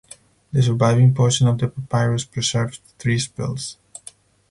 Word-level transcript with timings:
The 0.51 0.63
surviving 0.63 1.13
portion 1.13 1.47
of 1.47 1.59
the 1.59 1.67
papyrus 1.67 2.25
preserves 2.25 2.81
three 2.97 3.19
spells. 3.19 3.77